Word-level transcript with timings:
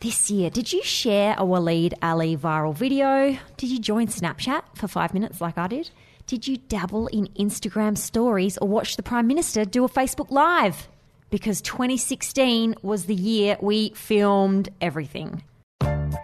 this 0.00 0.30
year. 0.30 0.50
Did 0.50 0.72
you 0.72 0.82
share 0.82 1.34
a 1.34 1.42
Waleed 1.42 1.94
Aly 2.02 2.36
viral 2.36 2.74
video? 2.74 3.36
Did 3.56 3.70
you 3.70 3.78
join 3.78 4.06
Snapchat 4.06 4.62
for 4.74 4.88
five 4.88 5.12
minutes 5.12 5.40
like 5.40 5.58
I 5.58 5.66
did? 5.66 5.90
Did 6.26 6.46
you 6.46 6.58
dabble 6.58 7.06
in 7.08 7.26
Instagram 7.38 7.96
stories 7.96 8.58
or 8.58 8.68
watch 8.68 8.96
the 8.96 9.02
Prime 9.02 9.26
Minister 9.26 9.64
do 9.64 9.84
a 9.84 9.88
Facebook 9.88 10.30
Live? 10.30 10.88
Because 11.30 11.60
2016 11.62 12.76
was 12.82 13.06
the 13.06 13.14
year 13.14 13.56
we 13.60 13.90
filmed 13.90 14.68
everything. 14.80 15.42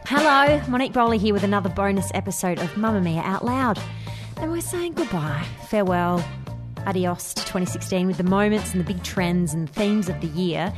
Hello, 0.06 0.62
Monique 0.68 0.92
Bowley 0.92 1.18
here 1.18 1.32
with 1.32 1.44
another 1.44 1.68
bonus 1.68 2.10
episode 2.14 2.58
of 2.58 2.70
Mamamia 2.72 3.24
Out 3.24 3.44
Loud. 3.44 3.80
And 4.36 4.50
we're 4.52 4.60
saying 4.60 4.92
goodbye, 4.92 5.46
farewell, 5.68 6.24
adios 6.86 7.34
to 7.34 7.40
2016 7.42 8.06
with 8.06 8.18
the 8.18 8.24
moments 8.24 8.72
and 8.72 8.80
the 8.80 8.84
big 8.84 9.02
trends 9.02 9.54
and 9.54 9.68
themes 9.68 10.08
of 10.08 10.20
the 10.20 10.26
year. 10.28 10.72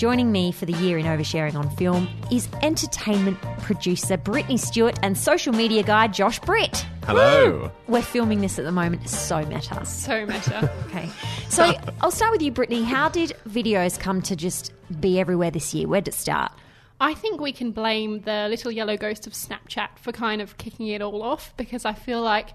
Joining 0.00 0.32
me 0.32 0.50
for 0.50 0.64
the 0.64 0.72
year 0.72 0.96
in 0.96 1.04
Oversharing 1.04 1.56
on 1.56 1.68
Film 1.76 2.08
is 2.32 2.48
entertainment 2.62 3.38
producer 3.60 4.16
Brittany 4.16 4.56
Stewart 4.56 4.98
and 5.02 5.14
social 5.14 5.52
media 5.52 5.82
guy 5.82 6.06
Josh 6.06 6.38
Britt. 6.38 6.86
Hello. 7.04 7.70
We're 7.86 8.00
filming 8.00 8.40
this 8.40 8.58
at 8.58 8.64
the 8.64 8.72
moment. 8.72 9.06
So 9.10 9.44
meta. 9.44 9.84
So 9.84 10.24
meta. 10.24 10.72
Okay. 10.86 11.10
So 11.50 11.74
I'll 12.00 12.10
start 12.10 12.32
with 12.32 12.40
you, 12.40 12.50
Brittany. 12.50 12.82
How 12.82 13.10
did 13.10 13.34
videos 13.46 14.00
come 14.00 14.22
to 14.22 14.34
just 14.34 14.72
be 15.00 15.20
everywhere 15.20 15.50
this 15.50 15.74
year? 15.74 15.86
Where 15.86 16.00
did 16.00 16.14
it 16.14 16.16
start? 16.16 16.50
I 16.98 17.12
think 17.12 17.38
we 17.38 17.52
can 17.52 17.70
blame 17.70 18.20
the 18.20 18.46
little 18.48 18.72
yellow 18.72 18.96
ghost 18.96 19.26
of 19.26 19.34
Snapchat 19.34 19.98
for 19.98 20.12
kind 20.12 20.40
of 20.40 20.56
kicking 20.56 20.86
it 20.86 21.02
all 21.02 21.22
off 21.22 21.52
because 21.58 21.84
I 21.84 21.92
feel 21.92 22.22
like, 22.22 22.54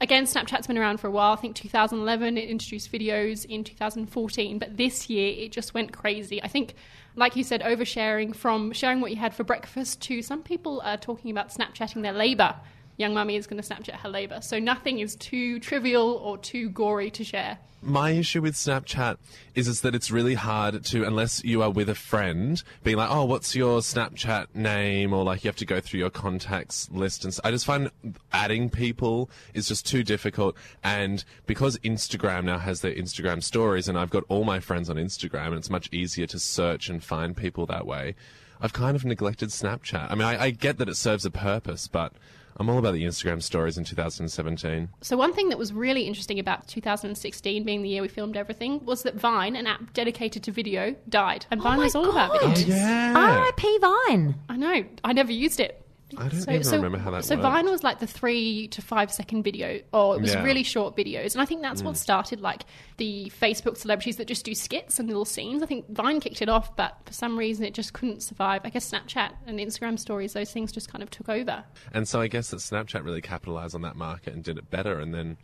again, 0.00 0.24
Snapchat's 0.24 0.66
been 0.66 0.78
around 0.78 0.98
for 0.98 1.06
a 1.06 1.10
while. 1.10 1.32
I 1.32 1.36
think 1.36 1.56
2011 1.56 2.38
it 2.38 2.48
introduced 2.48 2.90
videos 2.92 3.44
in 3.44 3.64
2014, 3.64 4.58
but 4.58 4.76
this 4.76 5.10
year 5.10 5.34
it 5.36 5.52
just 5.52 5.74
went 5.74 5.92
crazy. 5.92 6.42
I 6.42 6.48
think, 6.48 6.74
like 7.16 7.36
you 7.36 7.44
said, 7.44 7.62
oversharing 7.62 8.34
from 8.34 8.72
sharing 8.72 9.00
what 9.00 9.10
you 9.10 9.16
had 9.16 9.34
for 9.34 9.44
breakfast 9.44 10.00
to 10.02 10.22
some 10.22 10.42
people 10.42 10.80
are 10.84 10.96
talking 10.96 11.30
about 11.30 11.50
Snapchatting 11.50 12.02
their 12.02 12.12
labour. 12.12 12.56
Young 12.98 13.14
mummy 13.14 13.36
is 13.36 13.46
going 13.46 13.62
to 13.62 13.66
Snapchat 13.66 13.94
her 14.00 14.08
labour. 14.08 14.40
So 14.42 14.58
nothing 14.58 14.98
is 14.98 15.14
too 15.14 15.60
trivial 15.60 16.20
or 16.22 16.36
too 16.36 16.68
gory 16.68 17.10
to 17.12 17.22
share. 17.22 17.58
My 17.80 18.10
issue 18.10 18.42
with 18.42 18.54
Snapchat 18.54 19.18
is, 19.54 19.68
is 19.68 19.82
that 19.82 19.94
it's 19.94 20.10
really 20.10 20.34
hard 20.34 20.84
to, 20.86 21.04
unless 21.04 21.44
you 21.44 21.62
are 21.62 21.70
with 21.70 21.88
a 21.88 21.94
friend, 21.94 22.60
being 22.82 22.96
like, 22.96 23.08
oh, 23.08 23.24
what's 23.24 23.54
your 23.54 23.78
Snapchat 23.78 24.48
name? 24.52 25.12
Or 25.12 25.22
like 25.22 25.44
you 25.44 25.48
have 25.48 25.56
to 25.58 25.64
go 25.64 25.78
through 25.78 26.00
your 26.00 26.10
contacts 26.10 26.90
list. 26.90 27.24
And 27.24 27.38
I 27.44 27.52
just 27.52 27.64
find 27.64 27.88
adding 28.32 28.68
people 28.68 29.30
is 29.54 29.68
just 29.68 29.86
too 29.86 30.02
difficult. 30.02 30.56
And 30.82 31.24
because 31.46 31.78
Instagram 31.78 32.44
now 32.44 32.58
has 32.58 32.80
their 32.80 32.92
Instagram 32.92 33.44
stories 33.44 33.88
and 33.88 33.96
I've 33.96 34.10
got 34.10 34.24
all 34.28 34.42
my 34.42 34.58
friends 34.58 34.90
on 34.90 34.96
Instagram 34.96 35.46
and 35.46 35.58
it's 35.58 35.70
much 35.70 35.88
easier 35.92 36.26
to 36.26 36.38
search 36.40 36.88
and 36.88 37.02
find 37.02 37.36
people 37.36 37.64
that 37.66 37.86
way, 37.86 38.16
I've 38.60 38.72
kind 38.72 38.96
of 38.96 39.04
neglected 39.04 39.50
Snapchat. 39.50 40.10
I 40.10 40.16
mean, 40.16 40.26
I, 40.26 40.46
I 40.46 40.50
get 40.50 40.78
that 40.78 40.88
it 40.88 40.96
serves 40.96 41.24
a 41.24 41.30
purpose, 41.30 41.86
but 41.86 42.12
I'm 42.60 42.68
all 42.68 42.78
about 42.78 42.94
the 42.94 43.04
Instagram 43.04 43.40
stories 43.42 43.78
in 43.78 43.84
2017. 43.84 44.88
So 45.00 45.16
one 45.16 45.32
thing 45.32 45.48
that 45.50 45.58
was 45.58 45.72
really 45.72 46.02
interesting 46.02 46.38
about 46.40 46.66
2016 46.66 47.62
being 47.64 47.82
the 47.82 47.88
year 47.88 48.02
we 48.02 48.08
filmed 48.08 48.36
everything 48.36 48.84
was 48.84 49.02
that 49.04 49.14
Vine, 49.14 49.54
an 49.54 49.66
app 49.66 49.92
dedicated 49.92 50.42
to 50.44 50.52
video, 50.52 50.96
died, 51.08 51.46
and 51.50 51.60
oh 51.60 51.64
Vine 51.64 51.74
Oh 51.74 51.76
my 51.76 51.84
was 51.84 51.94
all 51.94 52.10
about 52.10 52.32
God. 52.32 52.40
videos. 52.56 52.64
Oh, 52.64 52.66
yeah. 52.68 53.14
R.I.P. 53.16 53.78
Vine. 53.78 54.34
I 54.48 54.56
know. 54.56 54.84
I 55.04 55.12
never 55.12 55.30
used 55.32 55.60
it. 55.60 55.84
I 56.16 56.28
don't 56.28 56.48
even 56.48 56.72
remember 56.72 56.98
how 56.98 57.10
that 57.10 57.24
So 57.24 57.34
worked. 57.34 57.42
Vine 57.42 57.66
was 57.66 57.84
like 57.84 57.98
the 57.98 58.06
three 58.06 58.68
to 58.68 58.80
five 58.80 59.12
second 59.12 59.42
video, 59.42 59.80
or 59.92 60.16
it 60.16 60.22
was 60.22 60.32
Yeah. 60.32 60.40
Mm. 60.40 60.44
really 60.44 60.62
short 60.62 60.96
videos, 60.96 61.34
and 61.34 61.42
I 61.42 61.44
think 61.44 61.60
that's 61.62 61.82
what 61.82 61.96
started 61.96 62.40
like 62.40 62.62
the 62.96 63.30
Facebook 63.40 63.76
celebrities 63.76 64.16
that 64.16 64.26
just 64.26 64.44
do 64.44 64.54
skits 64.54 64.98
and 64.98 65.08
little 65.08 65.24
scenes. 65.24 65.62
I 65.62 65.66
think 65.66 65.88
Vine 65.90 66.20
kicked 66.20 66.40
it 66.40 66.48
off, 66.48 66.74
but 66.76 66.96
for 67.04 67.12
some 67.12 67.38
reason 67.38 67.64
it 67.64 67.74
just 67.74 67.92
couldn't 67.92 68.22
survive. 68.22 68.62
I 68.64 68.70
guess 68.70 68.90
Snapchat 68.90 69.32
and 69.46 69.58
Instagram 69.58 69.98
stories, 69.98 70.32
those 70.32 70.50
things 70.52 70.72
just 70.72 70.90
kind 70.90 71.02
of 71.02 71.10
took 71.10 71.28
over. 71.28 71.64
And 71.92 72.08
so 72.08 72.20
I 72.20 72.28
guess 72.28 72.50
that 72.50 72.58
Snapchat 72.60 73.04
really 73.04 73.20
capitalized 73.22 73.74
on 73.74 73.82
that 73.82 73.96
market 73.96 74.32
and 74.34 74.42
did 74.42 74.56
it 74.58 74.70
better. 74.70 74.98
And 74.98 75.12
then, 75.14 75.36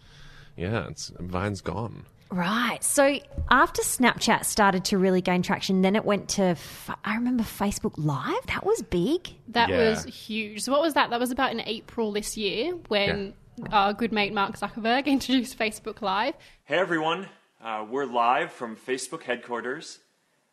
yeah, 0.57 0.89
it's, 0.89 1.13
Vine's 1.21 1.61
gone. 1.61 2.07
Right. 2.31 2.83
So 2.83 3.19
after 3.51 3.83
Snapchat 3.83 4.45
started 4.45 4.85
to 4.87 4.99
really 4.99 5.21
gain 5.21 5.43
traction, 5.43 5.83
then 5.83 5.95
it 5.97 6.05
went 6.05 6.29
to, 6.31 6.57
I 7.05 7.15
remember 7.15 7.43
Facebook 7.45 7.95
Live. 7.97 8.47
That 8.47 8.65
was 8.67 8.83
big. 8.83 9.29
That 9.49 9.69
Yeah. 9.69 9.91
was 9.91 10.05
huge. 10.05 10.63
So 10.63 10.73
what 10.73 10.81
was 10.81 10.95
that? 10.95 11.11
That 11.11 11.21
was 11.21 11.31
about 11.31 11.53
in 11.53 11.61
April 11.61 12.13
this 12.13 12.37
year 12.37 12.73
when 12.89 13.35
our 13.71 13.93
good 13.93 14.13
mate 14.13 14.33
Mark 14.33 14.59
Zuckerberg 14.59 15.07
introduced 15.07 15.59
Facebook 15.59 16.03
Live. 16.03 16.35
Hey 16.65 16.79
everyone, 16.79 17.29
uh, 17.63 17.85
we're 17.89 18.07
live 18.07 18.53
from 18.53 18.77
Facebook 18.77 19.23
headquarters 19.23 20.01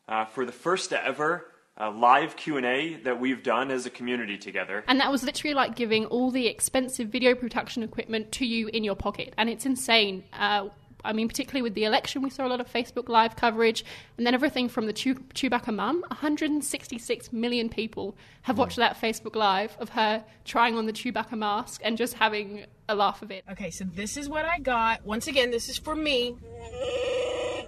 uh, 0.07 0.25
for 0.25 0.45
the 0.45 0.51
first 0.51 0.93
ever 0.93 1.47
uh, 1.79 1.89
live 1.89 2.35
Q&A 2.35 2.95
that 3.05 3.19
we've 3.19 3.41
done 3.41 3.71
as 3.71 3.85
a 3.85 3.89
community 3.89 4.37
together. 4.37 4.83
And 4.87 4.99
that 4.99 5.09
was 5.11 5.23
literally 5.23 5.53
like 5.55 5.75
giving 5.75 6.05
all 6.05 6.29
the 6.29 6.45
expensive 6.47 7.07
video 7.07 7.33
production 7.33 7.81
equipment 7.81 8.31
to 8.33 8.45
you 8.45 8.67
in 8.67 8.83
your 8.83 8.95
pocket. 8.95 9.33
And 9.37 9.49
it's 9.49 9.65
insane. 9.65 10.23
Uh, 10.33 10.67
I 11.03 11.13
mean, 11.13 11.27
particularly 11.27 11.61
with 11.61 11.73
the 11.73 11.83
election, 11.85 12.21
we 12.21 12.29
saw 12.29 12.45
a 12.45 12.49
lot 12.49 12.61
of 12.61 12.71
Facebook 12.71 13.09
Live 13.09 13.35
coverage. 13.35 13.83
And 14.17 14.25
then 14.25 14.33
everything 14.33 14.69
from 14.69 14.85
the 14.85 14.93
Chew- 14.93 15.23
Chewbacca 15.33 15.73
mum 15.73 16.03
166 16.07 17.33
million 17.33 17.69
people 17.69 18.15
have 18.43 18.57
watched 18.57 18.77
that 18.77 18.99
Facebook 18.99 19.35
Live 19.35 19.75
of 19.79 19.89
her 19.89 20.23
trying 20.45 20.77
on 20.77 20.85
the 20.85 20.93
Chewbacca 20.93 21.37
mask 21.37 21.81
and 21.83 21.97
just 21.97 22.13
having 22.15 22.65
a 22.89 22.95
laugh 22.95 23.21
of 23.21 23.31
it. 23.31 23.43
Okay, 23.51 23.69
so 23.71 23.85
this 23.85 24.17
is 24.17 24.27
what 24.29 24.45
I 24.45 24.59
got. 24.59 25.05
Once 25.05 25.27
again, 25.27 25.51
this 25.51 25.69
is 25.69 25.77
for 25.77 25.95
me. 25.95 26.35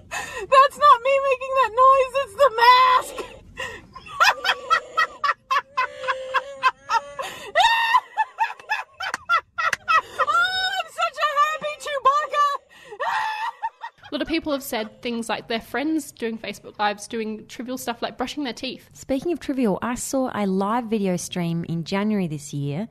That's 0.09 0.77
not 0.77 1.01
me 1.01 1.19
making 1.29 1.53
that 1.59 1.71
noise, 1.73 2.13
it's 2.23 2.35
the 2.35 2.51
mask! 2.57 3.15
oh, 10.19 10.69
I'm 10.79 10.89
such 10.91 11.17
a 11.17 11.29
happy 11.41 11.73
Chewbacca! 11.79 12.47
A 14.11 14.13
lot 14.13 14.21
of 14.21 14.27
people 14.27 14.42
have 14.53 14.63
said 14.63 15.01
things 15.01 15.29
like 15.29 15.47
their 15.47 15.61
friends 15.61 16.11
doing 16.11 16.37
Facebook 16.37 16.79
Lives, 16.79 17.07
doing 17.07 17.45
trivial 17.47 17.77
stuff 17.77 18.01
like 18.01 18.17
brushing 18.17 18.43
their 18.43 18.53
teeth. 18.53 18.89
Speaking 18.93 19.31
of 19.33 19.39
trivial, 19.39 19.77
I 19.81 19.95
saw 19.95 20.31
a 20.33 20.47
live 20.47 20.85
video 20.85 21.17
stream 21.17 21.65
in 21.65 21.83
January 21.83 22.27
this 22.27 22.53
year 22.53 22.87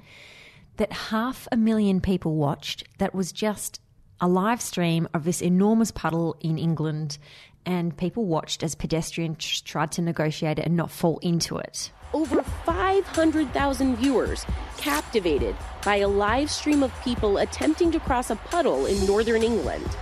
that 0.77 0.93
half 0.93 1.49
a 1.51 1.57
million 1.57 2.01
people 2.01 2.37
watched. 2.37 2.85
That 2.99 3.15
was 3.15 3.33
just 3.33 3.81
a 4.21 4.29
live 4.29 4.61
stream 4.61 5.09
of 5.15 5.25
this 5.25 5.41
enormous 5.41 5.91
puddle 5.91 6.37
in 6.41 6.59
England, 6.59 7.19
and 7.67 7.97
people 7.97 8.25
watched 8.27 8.63
as 8.63 8.75
pedestrians 8.75 9.61
tried 9.63 9.93
to 9.93 10.03
negotiate 10.03 10.59
it 10.59 10.67
and 10.67 10.77
not 10.77 10.91
fall 10.91 11.19
into 11.19 11.57
it. 11.57 11.91
over 12.15 12.43
500,000 12.43 13.97
viewers 13.97 14.45
captivated 14.77 15.57
by 15.85 15.97
a 15.97 16.09
live 16.09 16.51
stream 16.51 16.83
of 16.83 16.93
people 17.03 17.39
attempting 17.39 17.91
to 17.93 18.01
cross 18.01 18.31
a 18.31 18.37
puddle 18.37 18.87
in 18.87 19.07
northern 19.07 19.43
England. 19.43 19.97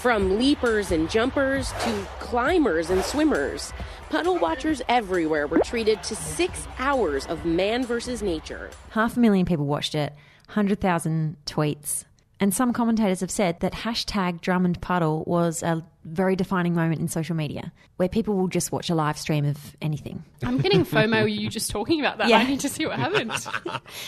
From 0.00 0.38
leapers 0.38 0.92
and 0.92 1.10
jumpers 1.10 1.72
to 1.72 2.06
climbers 2.20 2.88
and 2.90 3.02
swimmers, 3.02 3.72
puddle 4.10 4.38
watchers 4.38 4.80
everywhere 4.88 5.48
were 5.48 5.58
treated 5.58 6.04
to 6.04 6.14
six 6.14 6.68
hours 6.78 7.26
of 7.26 7.44
man 7.44 7.84
versus 7.84 8.22
nature. 8.22 8.70
Half 8.90 9.16
a 9.16 9.20
million 9.20 9.44
people 9.44 9.66
watched 9.66 9.96
it, 9.96 10.12
100,000 10.46 11.36
tweets. 11.46 12.04
And 12.40 12.54
some 12.54 12.72
commentators 12.72 13.20
have 13.20 13.32
said 13.32 13.58
that 13.60 13.72
hashtag 13.72 14.40
Drummond 14.40 14.80
Puddle 14.80 15.24
was 15.26 15.62
a 15.64 15.84
very 16.04 16.36
defining 16.36 16.72
moment 16.72 17.00
in 17.00 17.08
social 17.08 17.34
media 17.34 17.72
where 17.96 18.08
people 18.08 18.34
will 18.36 18.46
just 18.46 18.70
watch 18.70 18.88
a 18.90 18.94
live 18.94 19.18
stream 19.18 19.44
of 19.44 19.76
anything. 19.82 20.22
I'm 20.44 20.58
getting 20.58 20.84
FOMO 20.84 21.28
you 21.30 21.50
just 21.50 21.68
talking 21.70 21.98
about 21.98 22.18
that. 22.18 22.28
Yeah. 22.28 22.38
I 22.38 22.44
need 22.44 22.60
to 22.60 22.68
see 22.68 22.86
what 22.86 22.96
happens. 22.98 23.48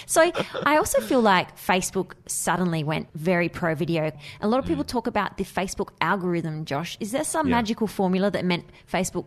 So 0.07 0.31
I 0.65 0.77
also 0.77 1.01
feel 1.01 1.21
like 1.21 1.57
Facebook 1.57 2.13
suddenly 2.27 2.85
went 2.85 3.09
very 3.15 3.49
pro 3.49 3.75
video. 3.75 4.13
A 4.41 4.47
lot 4.49 4.59
of 4.59 4.65
Mm. 4.65 4.69
people 4.69 4.85
talk 4.85 5.07
about 5.07 5.37
the 5.37 5.45
Facebook 5.45 5.89
algorithm, 6.01 6.65
Josh. 6.65 6.97
Is 7.01 7.13
there 7.13 7.25
some 7.25 7.49
Yeah. 7.49 7.57
magical 7.57 7.87
formula 7.87 8.31
that 8.31 8.45
meant 8.45 8.65
Facebook 8.91 9.27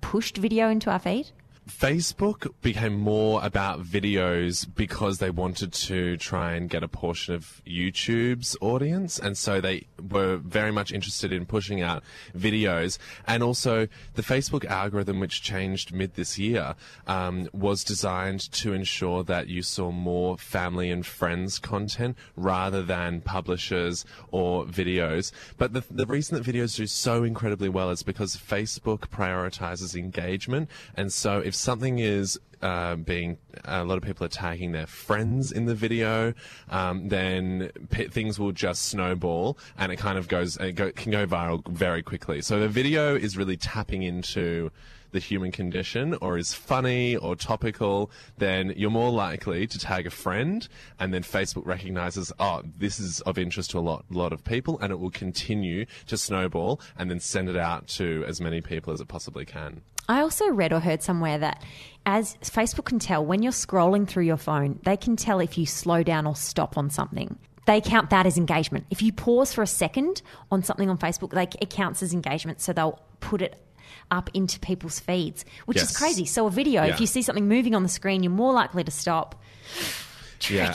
pushed 0.00 0.36
video 0.38 0.68
into 0.70 0.90
our 0.90 0.98
feed? 0.98 1.30
Facebook 1.70 2.52
became 2.62 2.98
more 2.98 3.42
about 3.44 3.82
videos 3.82 4.66
because 4.74 5.18
they 5.18 5.30
wanted 5.30 5.72
to 5.72 6.16
try 6.16 6.52
and 6.52 6.68
get 6.68 6.82
a 6.82 6.88
portion 6.88 7.34
of 7.34 7.62
YouTube's 7.66 8.56
audience. 8.60 9.18
And 9.18 9.38
so 9.38 9.60
they 9.60 9.86
were 10.10 10.36
very 10.36 10.72
much 10.72 10.92
interested 10.92 11.32
in 11.32 11.46
pushing 11.46 11.80
out 11.80 12.02
videos. 12.36 12.98
And 13.26 13.42
also, 13.42 13.86
the 14.14 14.22
Facebook 14.22 14.64
algorithm, 14.64 15.20
which 15.20 15.42
changed 15.42 15.94
mid 15.94 16.14
this 16.14 16.38
year, 16.38 16.74
um, 17.06 17.48
was 17.52 17.84
designed 17.84 18.50
to 18.52 18.72
ensure 18.72 19.22
that 19.24 19.46
you 19.46 19.62
saw 19.62 19.90
more 19.90 20.36
family 20.38 20.90
and 20.90 21.06
friends 21.06 21.58
content 21.58 22.16
rather 22.36 22.82
than 22.82 23.20
publishers 23.20 24.04
or 24.30 24.64
videos. 24.64 25.30
But 25.56 25.72
the, 25.72 25.84
the 25.90 26.06
reason 26.06 26.36
that 26.36 26.44
videos 26.44 26.76
do 26.76 26.86
so 26.86 27.22
incredibly 27.22 27.68
well 27.68 27.90
is 27.90 28.02
because 28.02 28.36
Facebook 28.36 29.08
prioritizes 29.08 29.96
engagement. 29.96 30.68
And 30.96 31.12
so 31.12 31.38
if 31.38 31.54
something 31.60 31.98
is 31.98 32.38
uh, 32.62 32.96
being 32.96 33.38
a 33.64 33.84
lot 33.84 33.96
of 33.96 34.04
people 34.04 34.24
are 34.26 34.30
tagging 34.30 34.72
their 34.72 34.86
friends 34.86 35.50
in 35.50 35.64
the 35.64 35.74
video, 35.74 36.34
um, 36.68 37.08
then 37.08 37.70
p- 37.90 38.08
things 38.08 38.38
will 38.38 38.52
just 38.52 38.82
snowball 38.82 39.58
and 39.78 39.90
it 39.92 39.96
kind 39.96 40.18
of 40.18 40.28
goes 40.28 40.56
it 40.58 40.72
go, 40.72 40.92
can 40.92 41.10
go 41.10 41.26
viral 41.26 41.66
very 41.68 42.02
quickly. 42.02 42.42
So 42.42 42.60
the 42.60 42.68
video 42.68 43.14
is 43.14 43.36
really 43.36 43.56
tapping 43.56 44.02
into 44.02 44.70
the 45.12 45.18
human 45.18 45.50
condition 45.50 46.14
or 46.20 46.38
is 46.38 46.54
funny 46.54 47.16
or 47.16 47.34
topical, 47.34 48.10
then 48.38 48.72
you're 48.76 48.90
more 48.90 49.10
likely 49.10 49.66
to 49.66 49.78
tag 49.78 50.06
a 50.06 50.10
friend 50.10 50.68
and 50.98 51.12
then 51.12 51.22
Facebook 51.22 51.66
recognizes, 51.66 52.32
oh, 52.38 52.62
this 52.78 53.00
is 53.00 53.20
of 53.22 53.38
interest 53.38 53.70
to 53.72 53.78
a 53.78 53.80
lot, 53.80 54.04
lot 54.10 54.32
of 54.32 54.44
people 54.44 54.78
and 54.80 54.92
it 54.92 55.00
will 55.00 55.10
continue 55.10 55.84
to 56.06 56.16
snowball 56.16 56.80
and 56.96 57.10
then 57.10 57.18
send 57.18 57.48
it 57.48 57.56
out 57.56 57.88
to 57.88 58.24
as 58.28 58.40
many 58.40 58.60
people 58.60 58.92
as 58.92 59.00
it 59.00 59.08
possibly 59.08 59.44
can. 59.44 59.82
I 60.10 60.22
also 60.22 60.48
read 60.50 60.72
or 60.72 60.80
heard 60.80 61.02
somewhere 61.02 61.38
that 61.38 61.62
as 62.04 62.34
Facebook 62.42 62.86
can 62.86 62.98
tell 62.98 63.24
when 63.24 63.42
you're 63.42 63.52
scrolling 63.52 64.08
through 64.08 64.24
your 64.24 64.36
phone, 64.36 64.80
they 64.84 64.96
can 64.96 65.14
tell 65.14 65.38
if 65.38 65.56
you 65.56 65.66
slow 65.66 66.02
down 66.02 66.26
or 66.26 66.34
stop 66.34 66.76
on 66.76 66.90
something. 66.90 67.38
They 67.66 67.80
count 67.80 68.10
that 68.10 68.26
as 68.26 68.36
engagement. 68.36 68.86
If 68.90 69.02
you 69.02 69.12
pause 69.12 69.52
for 69.54 69.62
a 69.62 69.66
second 69.66 70.22
on 70.50 70.64
something 70.64 70.90
on 70.90 70.98
Facebook, 70.98 71.30
they, 71.30 71.46
it 71.60 71.70
counts 71.70 72.02
as 72.02 72.12
engagement. 72.12 72.60
So 72.60 72.72
they'll 72.72 72.98
put 73.20 73.40
it 73.40 73.62
up 74.10 74.30
into 74.34 74.58
people's 74.58 74.98
feeds, 74.98 75.44
which 75.66 75.76
is 75.78 75.96
crazy. 75.96 76.24
So 76.24 76.46
a 76.46 76.50
video, 76.50 76.82
Yeah. 76.84 76.94
if 76.94 77.00
you 77.00 77.06
see 77.06 77.22
something 77.22 77.46
moving 77.46 77.76
on 77.76 77.84
the 77.84 77.88
screen, 77.88 78.24
you're 78.24 78.32
more 78.32 78.52
likely 78.52 78.82
to 78.84 78.90
stop. 78.90 79.40
Yeah. 80.48 80.74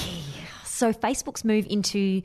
So 0.64 0.94
Facebook's 0.94 1.44
move 1.44 1.66
into 1.70 2.22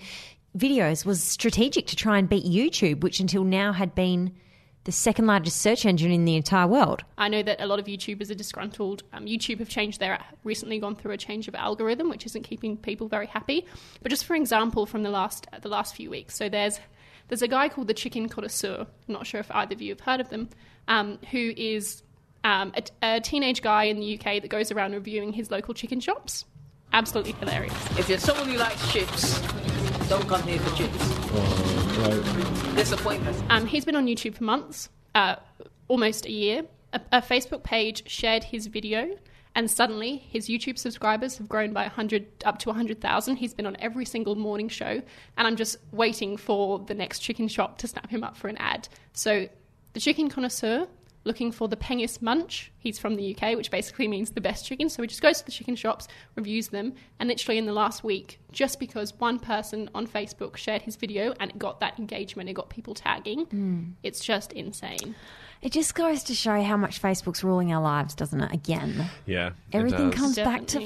videos 0.57 1.07
was 1.07 1.23
strategic 1.23 1.87
to 1.87 1.97
try 1.97 2.19
and 2.19 2.29
beat 2.29 2.45
YouTube, 2.45 3.01
which 3.01 3.19
until 3.19 3.45
now 3.45 3.73
had 3.73 3.95
been 3.95 4.33
the 4.85 4.93
second 4.93 5.27
largest 5.27 5.61
search 5.61 5.85
engine 5.85 6.11
in 6.11 6.25
the 6.25 6.37
entire 6.37 6.67
world. 6.67 7.05
I 7.19 7.29
know 7.29 7.43
that 7.43 7.61
a 7.61 7.67
lot 7.67 7.79
of 7.79 7.87
YouTubers 7.87 8.31
are 8.31 8.35
disgruntled. 8.35 9.03
Um, 9.13 9.27
YouTube 9.27 9.59
have 9.59 9.69
changed 9.69 10.01
their 10.01 10.19
recently 10.43 10.79
gone 10.79 10.97
through 10.97 11.13
a 11.13 11.19
change 11.19 11.49
of 11.49 11.55
algorithm, 11.55 12.09
which 12.09 12.25
isn't 12.27 12.43
keeping 12.43 12.77
people 12.77 13.09
very 13.09 13.27
happy. 13.27 13.67
But 14.03 14.11
just 14.11 14.25
for 14.25 14.35
example, 14.35 14.87
from 14.87 15.03
the 15.03 15.11
last 15.11 15.47
the 15.61 15.69
last 15.69 15.95
few 15.95 16.11
weeks, 16.11 16.35
so 16.37 16.49
there's 16.49 16.81
there's 17.29 17.43
a 17.43 17.49
guy 17.49 17.69
called 17.69 17.87
the 17.89 17.95
Chicken 17.95 18.29
Connoisseur. 18.29 18.87
I'm 19.09 19.13
not 19.13 19.27
sure 19.27 19.41
if 19.41 19.51
either 19.53 19.75
of 19.75 19.83
you 19.83 19.91
have 19.91 20.01
heard 20.01 20.21
of 20.21 20.31
them, 20.31 20.49
um, 20.89 21.19
who 21.31 21.53
is 21.57 22.03
um, 22.43 22.73
a, 22.75 23.17
a 23.17 23.21
teenage 23.21 23.63
guy 23.63 23.85
in 23.85 24.01
the 24.01 24.19
UK 24.19 24.43
that 24.43 24.49
goes 24.49 24.73
around 24.73 24.95
reviewing 24.95 25.33
his 25.33 25.51
local 25.51 25.75
chicken 25.75 26.01
shops. 26.01 26.45
Absolutely 26.93 27.33
hilarious. 27.33 27.99
If 27.99 28.09
you're 28.09 28.19
someone 28.19 28.49
who 28.49 28.57
likes 28.57 28.93
chips, 28.93 29.41
don't 30.11 30.29
come 30.29 30.43
here 30.43 30.59
for 30.59 30.77
chips. 30.77 30.99
Disappointment. 32.75 33.37
Um, 33.49 33.65
he's 33.65 33.85
been 33.85 33.95
on 33.95 34.07
YouTube 34.07 34.35
for 34.35 34.43
months, 34.43 34.89
uh, 35.15 35.37
almost 35.87 36.27
a 36.27 36.33
year. 36.33 36.65
A, 36.93 37.01
a 37.13 37.23
Facebook 37.23 37.63
page 37.63 38.11
shared 38.11 38.43
his 38.43 38.67
video, 38.67 39.17
and 39.55 39.71
suddenly 39.71 40.17
his 40.17 40.49
YouTube 40.49 40.79
subscribers 40.79 41.39
have 41.39 41.49
grown 41.49 41.73
by 41.73 41.83
100 41.83 42.27
up 42.45 42.59
to 42.59 42.71
100,000. 42.71 43.37
He's 43.37 43.55
been 43.55 43.67
on 43.67 43.77
every 43.79 44.05
single 44.05 44.35
morning 44.35 44.69
show, 44.69 45.01
and 45.37 45.47
I'm 45.47 45.55
just 45.55 45.77
waiting 45.93 46.37
for 46.37 46.81
the 46.81 46.95
next 46.95 47.21
chicken 47.21 47.47
shop 47.47 47.79
to 47.79 47.87
snap 47.87 48.11
him 48.11 48.25
up 48.25 48.37
for 48.37 48.49
an 48.49 48.57
ad. 48.57 48.89
So, 49.13 49.49
the 49.93 50.01
chicken 50.01 50.29
connoisseur 50.29 50.89
looking 51.25 51.53
for 51.53 51.69
the 51.69 51.77
Pengest 51.77 52.23
Munch. 52.23 52.73
He's 52.79 52.99
from 52.99 53.17
the 53.17 53.35
UK, 53.37 53.57
which 53.57 53.71
basically 53.71 54.09
means 54.09 54.31
the 54.31 54.41
best 54.41 54.65
chicken. 54.67 54.89
So 54.89 55.03
he 55.03 55.09
just 55.09 55.21
goes 55.23 55.39
to 55.39 55.45
the 55.45 55.53
chicken 55.53 55.77
shops, 55.77 56.09
reviews 56.35 56.69
them, 56.69 56.95
and 57.19 57.29
literally 57.29 57.59
in 57.59 57.67
the 57.67 57.73
last 57.73 58.03
week, 58.03 58.41
just 58.53 58.81
because 58.81 59.13
one 59.19 59.39
person 59.39 59.91
on 59.95 60.07
Facebook 60.07 60.57
shared 60.57 60.83
his 60.83 60.97
video 60.97 61.35
and 61.41 61.51
it 61.51 61.59
got 61.59 61.81
that 61.81 61.99
engagement, 61.99 62.49
it 62.49 62.55
got 62.55 62.71
people 62.71 62.95
tagging, 62.95 63.45
hmm. 63.47 63.83
it's 64.03 64.21
just 64.25 64.53
insane. 64.53 65.15
It 65.63 65.73
just 65.73 65.95
goes 65.95 66.25
to 66.25 66.35
show 66.35 66.63
how 66.63 66.79
much 66.79 67.03
Facebook's 67.03 67.45
ruling 67.45 67.71
our 67.71 67.83
lives, 67.83 68.15
doesn't 68.15 68.41
it? 68.41 68.51
Again, 68.53 69.11
Yeah. 69.27 69.49
it 69.49 69.55
everything 69.75 70.09
does. 70.11 70.19
comes 70.19 70.37
back 70.37 70.67
to 70.69 70.81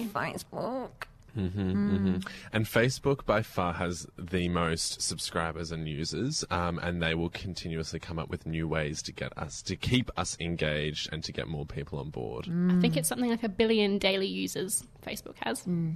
Definitely. 1.34 2.20
Facebook. 2.20 2.30
And 2.52 2.64
Facebook 2.64 3.26
by 3.26 3.42
far 3.42 3.72
has 3.74 4.06
the 4.18 4.48
most 4.48 5.02
subscribers 5.02 5.72
and 5.72 5.88
users, 5.88 6.44
um, 6.50 6.78
and 6.78 7.02
they 7.02 7.14
will 7.14 7.30
continuously 7.30 7.98
come 7.98 8.18
up 8.18 8.28
with 8.28 8.46
new 8.46 8.68
ways 8.68 9.02
to 9.02 9.12
get 9.12 9.36
us 9.38 9.62
to 9.62 9.76
keep 9.76 10.10
us 10.16 10.36
engaged 10.40 11.12
and 11.12 11.22
to 11.24 11.32
get 11.32 11.48
more 11.48 11.66
people 11.66 11.98
on 11.98 12.10
board. 12.10 12.46
Hmm. 12.46 12.70
I 12.70 12.80
think 12.80 12.96
it's 12.96 13.08
something 13.08 13.30
like 13.30 13.42
a 13.42 13.48
billion 13.48 13.98
daily 13.98 14.26
users 14.26 14.84
Facebook 15.04 15.36
has. 15.42 15.62
Hmm. 15.62 15.92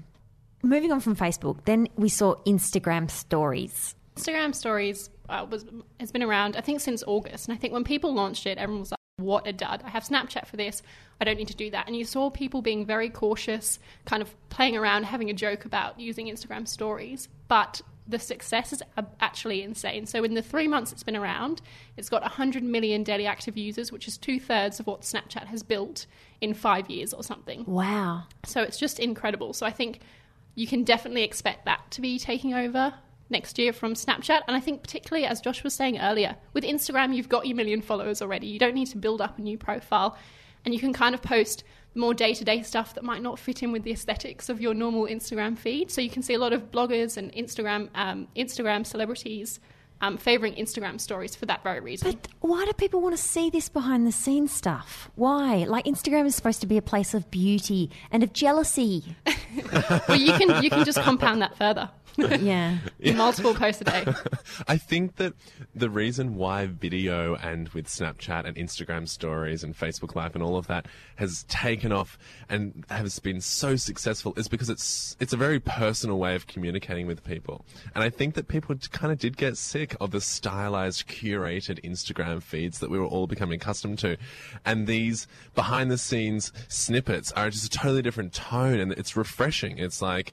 Moving 0.62 0.90
on 0.90 1.00
from 1.00 1.14
Facebook, 1.14 1.64
then 1.64 1.88
we 1.96 2.08
saw 2.08 2.34
Instagram 2.44 3.10
stories. 3.10 3.94
Instagram 4.16 4.54
stories 4.54 5.10
uh, 5.28 5.46
was 5.48 5.64
has 6.00 6.10
been 6.10 6.22
around 6.22 6.56
I 6.56 6.60
think 6.60 6.80
since 6.80 7.04
August, 7.06 7.48
and 7.48 7.56
I 7.56 7.58
think 7.58 7.72
when 7.72 7.84
people 7.84 8.12
launched 8.12 8.46
it, 8.46 8.58
everyone 8.58 8.80
was 8.80 8.90
like, 8.90 8.97
"What 9.18 9.46
a 9.46 9.52
dud! 9.52 9.82
I 9.84 9.90
have 9.90 10.04
Snapchat 10.04 10.46
for 10.46 10.56
this. 10.56 10.82
I 11.20 11.24
don't 11.24 11.36
need 11.36 11.48
to 11.48 11.56
do 11.56 11.70
that." 11.70 11.86
And 11.86 11.94
you 11.94 12.04
saw 12.04 12.30
people 12.30 12.62
being 12.62 12.86
very 12.86 13.10
cautious, 13.10 13.78
kind 14.06 14.22
of 14.22 14.34
playing 14.48 14.76
around, 14.76 15.04
having 15.04 15.28
a 15.28 15.34
joke 15.34 15.64
about 15.64 16.00
using 16.00 16.26
Instagram 16.26 16.66
stories, 16.66 17.28
but 17.48 17.82
the 18.08 18.18
success 18.18 18.72
is 18.72 18.82
actually 19.20 19.62
insane. 19.62 20.06
So 20.06 20.24
in 20.24 20.32
the 20.32 20.40
three 20.40 20.66
months 20.66 20.92
it's 20.92 21.02
been 21.02 21.16
around, 21.16 21.60
it's 21.96 22.08
got 22.08 22.22
100 22.22 22.62
million 22.62 23.02
daily 23.04 23.26
active 23.26 23.56
users, 23.56 23.92
which 23.92 24.08
is 24.08 24.16
two 24.16 24.40
thirds 24.40 24.80
of 24.80 24.86
what 24.86 25.02
Snapchat 25.02 25.46
has 25.48 25.62
built 25.62 26.06
in 26.40 26.54
five 26.54 26.88
years 26.88 27.12
or 27.12 27.22
something. 27.22 27.64
Wow. 27.66 28.22
So 28.46 28.62
it's 28.62 28.78
just 28.78 28.98
incredible. 28.98 29.52
So 29.52 29.66
I 29.66 29.70
think 29.70 30.00
you 30.54 30.66
can 30.66 30.84
definitely 30.84 31.22
expect 31.22 31.66
that 31.66 31.90
to 31.90 32.00
be 32.00 32.18
taking 32.18 32.54
over 32.54 32.94
next 33.30 33.58
year 33.58 33.72
from 33.72 33.94
Snapchat. 33.94 34.40
And 34.46 34.56
I 34.56 34.60
think, 34.60 34.82
particularly 34.82 35.26
as 35.26 35.40
Josh 35.40 35.62
was 35.64 35.74
saying 35.74 35.98
earlier, 35.98 36.36
with 36.52 36.64
Instagram, 36.64 37.14
you've 37.14 37.28
got 37.28 37.46
your 37.46 37.56
million 37.56 37.82
followers 37.82 38.22
already. 38.22 38.46
You 38.46 38.58
don't 38.58 38.74
need 38.74 38.86
to 38.86 38.98
build 38.98 39.20
up 39.20 39.38
a 39.38 39.42
new 39.42 39.58
profile. 39.58 40.16
And 40.64 40.74
you 40.74 40.80
can 40.80 40.92
kind 40.92 41.14
of 41.14 41.22
post 41.22 41.64
more 41.94 42.14
day 42.14 42.34
to 42.34 42.44
day 42.44 42.62
stuff 42.62 42.94
that 42.94 43.04
might 43.04 43.22
not 43.22 43.38
fit 43.38 43.62
in 43.62 43.72
with 43.72 43.82
the 43.82 43.92
aesthetics 43.92 44.48
of 44.48 44.60
your 44.60 44.74
normal 44.74 45.04
Instagram 45.04 45.58
feed. 45.58 45.90
So 45.90 46.00
you 46.00 46.10
can 46.10 46.22
see 46.22 46.34
a 46.34 46.38
lot 46.38 46.52
of 46.52 46.70
bloggers 46.70 47.16
and 47.16 47.32
Instagram 47.32 47.88
um, 47.94 48.28
Instagram 48.36 48.86
celebrities 48.86 49.60
um, 50.00 50.16
favoring 50.16 50.54
Instagram 50.54 51.00
stories 51.00 51.34
for 51.34 51.46
that 51.46 51.62
very 51.62 51.80
reason. 51.80 52.12
But 52.12 52.28
why 52.40 52.64
do 52.64 52.72
people 52.72 53.00
want 53.00 53.16
to 53.16 53.22
see 53.22 53.50
this 53.50 53.68
behind 53.68 54.06
the 54.06 54.12
scenes 54.12 54.52
stuff? 54.52 55.10
Why? 55.14 55.64
Like 55.64 55.84
Instagram 55.84 56.26
is 56.26 56.34
supposed 56.34 56.60
to 56.60 56.66
be 56.66 56.76
a 56.76 56.82
place 56.82 57.14
of 57.14 57.30
beauty 57.30 57.90
and 58.10 58.22
of 58.22 58.32
jealousy. 58.32 59.16
well, 60.08 60.18
you 60.18 60.32
can 60.34 60.62
you 60.62 60.70
can 60.70 60.84
just 60.84 61.00
compound 61.00 61.42
that 61.42 61.56
further. 61.56 61.90
yeah. 62.40 62.78
Multiple 63.14 63.54
posts 63.54 63.80
a 63.82 63.84
day. 63.84 64.04
I 64.68 64.76
think 64.76 65.16
that 65.16 65.34
the 65.74 65.88
reason 65.88 66.34
why 66.34 66.66
video 66.66 67.36
and 67.36 67.68
with 67.68 67.86
Snapchat 67.86 68.44
and 68.44 68.56
Instagram 68.56 69.08
stories 69.08 69.62
and 69.62 69.78
Facebook 69.78 70.16
Live 70.16 70.34
and 70.34 70.42
all 70.42 70.56
of 70.56 70.66
that 70.66 70.86
has 71.16 71.44
taken 71.44 71.92
off 71.92 72.18
and 72.48 72.84
has 72.90 73.20
been 73.20 73.40
so 73.40 73.76
successful 73.76 74.34
is 74.36 74.48
because 74.48 74.68
it's 74.68 75.16
it's 75.20 75.32
a 75.32 75.36
very 75.36 75.60
personal 75.60 76.18
way 76.18 76.34
of 76.34 76.48
communicating 76.48 77.06
with 77.06 77.22
people. 77.22 77.64
And 77.94 78.02
I 78.02 78.10
think 78.10 78.34
that 78.34 78.48
people 78.48 78.74
kind 78.90 79.12
of 79.12 79.18
did 79.20 79.36
get 79.36 79.56
sick 79.56 79.87
of 80.00 80.10
the 80.10 80.20
stylized, 80.20 81.08
curated 81.08 81.82
Instagram 81.84 82.42
feeds 82.42 82.78
that 82.78 82.90
we 82.90 82.98
were 82.98 83.06
all 83.06 83.26
becoming 83.26 83.60
accustomed 83.60 83.98
to. 84.00 84.16
And 84.64 84.86
these 84.86 85.26
behind 85.54 85.90
the 85.90 85.98
scenes 85.98 86.52
snippets 86.68 87.32
are 87.32 87.50
just 87.50 87.64
a 87.64 87.78
totally 87.78 88.02
different 88.02 88.32
tone 88.32 88.80
and 88.80 88.92
it's 88.92 89.16
refreshing. 89.16 89.78
It's 89.78 90.02
like 90.02 90.32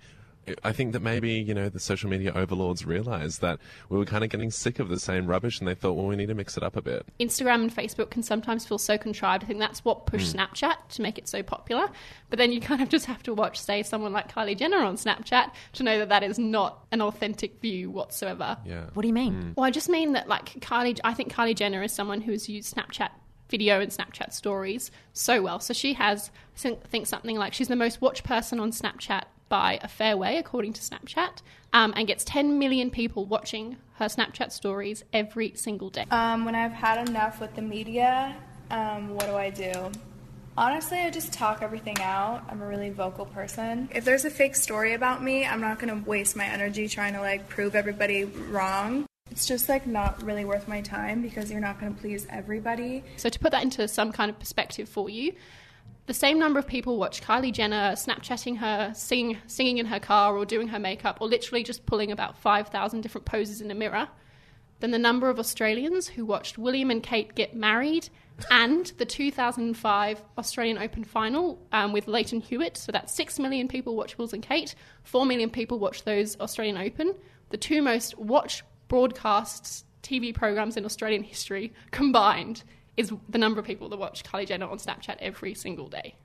I 0.63 0.71
think 0.71 0.93
that 0.93 1.01
maybe, 1.01 1.31
you 1.33 1.53
know, 1.53 1.69
the 1.69 1.79
social 1.79 2.09
media 2.09 2.31
overlords 2.33 2.85
realized 2.85 3.41
that 3.41 3.59
we 3.89 3.97
were 3.97 4.05
kind 4.05 4.23
of 4.23 4.29
getting 4.29 4.51
sick 4.51 4.79
of 4.79 4.89
the 4.89 4.99
same 4.99 5.27
rubbish 5.27 5.59
and 5.59 5.67
they 5.67 5.75
thought, 5.75 5.93
well, 5.93 6.05
we 6.05 6.15
need 6.15 6.27
to 6.27 6.35
mix 6.35 6.57
it 6.57 6.63
up 6.63 6.75
a 6.75 6.81
bit. 6.81 7.05
Instagram 7.19 7.55
and 7.55 7.75
Facebook 7.75 8.09
can 8.09 8.23
sometimes 8.23 8.65
feel 8.65 8.77
so 8.77 8.97
contrived. 8.97 9.43
I 9.43 9.47
think 9.47 9.59
that's 9.59 9.83
what 9.83 10.05
pushed 10.05 10.33
hmm. 10.33 10.39
Snapchat 10.39 10.75
to 10.89 11.01
make 11.01 11.17
it 11.17 11.27
so 11.27 11.41
popular. 11.43 11.89
But 12.29 12.39
then 12.39 12.51
you 12.51 12.61
kind 12.61 12.81
of 12.81 12.89
just 12.89 13.05
have 13.05 13.23
to 13.23 13.33
watch, 13.33 13.59
say, 13.59 13.83
someone 13.83 14.13
like 14.13 14.31
Kylie 14.31 14.57
Jenner 14.57 14.77
on 14.77 14.97
Snapchat 14.97 15.51
to 15.73 15.83
know 15.83 15.99
that 15.99 16.09
that 16.09 16.23
is 16.23 16.37
not 16.37 16.85
an 16.91 17.01
authentic 17.01 17.59
view 17.61 17.89
whatsoever. 17.89 18.57
Yeah. 18.65 18.85
What 18.93 19.01
do 19.01 19.07
you 19.07 19.13
mean? 19.13 19.33
Hmm. 19.33 19.51
Well, 19.55 19.65
I 19.65 19.71
just 19.71 19.89
mean 19.89 20.13
that, 20.13 20.27
like, 20.27 20.45
Kylie, 20.59 20.99
I 21.03 21.13
think 21.13 21.33
Kylie 21.33 21.55
Jenner 21.55 21.83
is 21.83 21.91
someone 21.91 22.21
who 22.21 22.31
has 22.31 22.47
used 22.49 22.75
Snapchat 22.75 23.09
video 23.49 23.79
and 23.79 23.91
Snapchat 23.91 24.33
stories 24.33 24.91
so 25.13 25.41
well. 25.41 25.59
So 25.59 25.73
she 25.73 25.93
has, 25.93 26.31
I 26.55 26.59
think, 26.59 26.83
think 26.87 27.07
something 27.07 27.37
like 27.37 27.53
she's 27.53 27.67
the 27.67 27.75
most 27.75 28.01
watched 28.01 28.23
person 28.23 28.59
on 28.59 28.71
Snapchat 28.71 29.23
by 29.49 29.79
a 29.81 29.87
fair 29.87 30.17
way, 30.17 30.37
according 30.37 30.73
to 30.73 30.81
Snapchat, 30.81 31.41
um, 31.73 31.93
and 31.95 32.07
gets 32.07 32.23
10 32.23 32.57
million 32.57 32.89
people 32.89 33.25
watching 33.25 33.77
her 33.95 34.05
Snapchat 34.05 34.51
stories 34.51 35.03
every 35.13 35.53
single 35.55 35.89
day. 35.89 36.05
Um, 36.11 36.45
when 36.45 36.55
I've 36.55 36.73
had 36.73 37.07
enough 37.07 37.39
with 37.39 37.55
the 37.55 37.61
media, 37.61 38.35
um, 38.71 39.13
what 39.15 39.25
do 39.27 39.35
I 39.35 39.49
do? 39.49 39.91
Honestly, 40.57 40.99
I 40.99 41.09
just 41.09 41.33
talk 41.33 41.61
everything 41.61 41.99
out. 41.99 42.43
I'm 42.49 42.61
a 42.61 42.67
really 42.67 42.89
vocal 42.89 43.25
person. 43.25 43.89
If 43.93 44.05
there's 44.05 44.23
a 44.23 44.29
fake 44.29 44.55
story 44.55 44.93
about 44.93 45.21
me, 45.21 45.45
I'm 45.45 45.59
not 45.59 45.79
gonna 45.79 46.01
waste 46.05 46.37
my 46.37 46.45
energy 46.45 46.87
trying 46.87 47.13
to 47.13 47.19
like 47.19 47.49
prove 47.49 47.75
everybody 47.75 48.23
wrong. 48.23 49.05
It's 49.31 49.45
just 49.45 49.67
like 49.67 49.85
not 49.85 50.23
really 50.23 50.45
worth 50.45 50.67
my 50.67 50.79
time 50.79 51.21
because 51.21 51.51
you're 51.51 51.59
not 51.59 51.79
gonna 51.79 51.95
please 51.95 52.25
everybody. 52.29 53.03
So 53.17 53.27
to 53.27 53.37
put 53.37 53.51
that 53.51 53.63
into 53.63 53.85
some 53.89 54.13
kind 54.13 54.31
of 54.31 54.39
perspective 54.39 54.87
for 54.87 55.09
you, 55.09 55.33
the 56.07 56.13
same 56.13 56.37
number 56.37 56.59
of 56.59 56.67
people 56.67 56.97
watch 56.97 57.21
Kylie 57.21 57.51
Jenner 57.51 57.93
Snapchatting 57.93 58.57
her, 58.57 58.91
singing, 58.93 59.37
singing 59.47 59.79
in 59.79 59.87
her 59.87 59.99
car, 59.99 60.37
or 60.37 60.45
doing 60.45 60.67
her 60.67 60.79
makeup, 60.79 61.17
or 61.19 61.27
literally 61.27 61.63
just 61.63 61.85
pulling 61.85 62.11
about 62.11 62.37
5,000 62.37 63.01
different 63.01 63.25
poses 63.25 63.61
in 63.61 63.71
a 63.71 63.75
mirror, 63.75 64.07
than 64.79 64.91
the 64.91 64.99
number 64.99 65.29
of 65.29 65.39
Australians 65.39 66.07
who 66.07 66.25
watched 66.25 66.57
William 66.57 66.91
and 66.91 67.01
Kate 67.01 67.33
get 67.33 67.55
married 67.55 68.09
and 68.51 68.87
the 68.97 69.05
2005 69.05 70.21
Australian 70.37 70.77
Open 70.77 71.03
final 71.03 71.65
um, 71.71 71.93
with 71.93 72.07
Lleyton 72.07 72.41
Hewitt. 72.41 72.77
So 72.77 72.91
that's 72.91 73.13
6 73.15 73.39
million 73.39 73.67
people 73.67 73.95
watched 73.95 74.17
Wills 74.17 74.33
and 74.33 74.43
Kate, 74.43 74.75
4 75.03 75.25
million 75.25 75.49
people 75.49 75.79
watched 75.79 76.05
those 76.05 76.37
Australian 76.39 76.77
Open. 76.77 77.15
The 77.49 77.57
two 77.57 77.81
most 77.81 78.17
watched 78.17 78.63
broadcasts 78.87 79.85
TV 80.03 80.33
programs 80.33 80.77
in 80.77 80.85
Australian 80.85 81.23
history 81.23 81.73
combined 81.91 82.63
is 82.97 83.11
the 83.29 83.37
number 83.37 83.59
of 83.59 83.65
people 83.65 83.89
that 83.89 83.97
watch 83.97 84.23
Kylie 84.23 84.47
Jenner 84.47 84.67
on 84.67 84.77
Snapchat 84.77 85.17
every 85.19 85.53
single 85.53 85.87
day. 85.87 86.15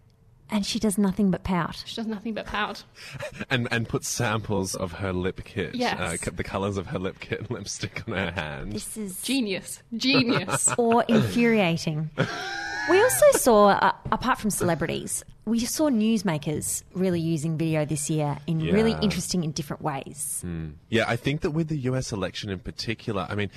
And 0.53 0.67
she 0.67 0.81
does 0.81 0.99
nothing 0.99 1.31
but 1.31 1.45
pout. 1.45 1.83
She 1.87 1.95
does 1.95 2.09
nothing 2.09 2.35
but 2.35 2.47
pout. 2.47 2.83
and 3.51 3.69
and 3.71 3.89
put 3.89 4.05
samples 4.05 4.75
of 4.75 4.93
her 4.95 5.13
lip 5.13 5.43
kit, 5.45 5.75
Yes. 5.77 6.27
uh, 6.27 6.31
the 6.33 6.43
colours 6.43 6.77
of 6.77 6.87
her 6.89 6.99
lip 6.99 7.21
kit 7.21 7.39
and 7.41 7.51
lipstick 7.51 8.03
on 8.09 8.15
her 8.15 8.33
hand. 8.33 8.73
This 8.73 8.97
is 8.97 9.23
Genius. 9.23 9.83
Genius. 9.97 10.73
or 10.79 11.05
infuriating. 11.07 12.11
We 12.89 13.01
also 13.01 13.27
saw, 13.39 13.69
uh, 13.69 13.93
apart 14.11 14.39
from 14.39 14.51
celebrities, 14.51 15.25
we 15.51 15.59
saw 15.59 15.91
newsmakers 15.91 16.85
really 16.95 17.19
using 17.19 17.59
video 17.59 17.85
this 17.85 18.09
year 18.09 18.39
in 18.47 18.61
really 18.61 18.97
interesting 19.03 19.43
and 19.43 19.53
different 19.53 19.83
ways. 19.83 20.45
Yeah, 20.89 21.05
I 21.09 21.17
think 21.17 21.41
that 21.41 21.51
with 21.51 21.67
the 21.67 21.79
US 21.91 22.13
election 22.13 22.51
in 22.51 22.61
particular, 22.61 23.27
I 23.29 23.35
mean, 23.35 23.51